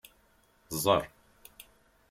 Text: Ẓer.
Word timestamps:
Ẓer. 0.83 1.03